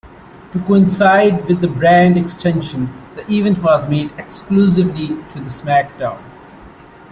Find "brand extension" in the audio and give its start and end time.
1.67-2.91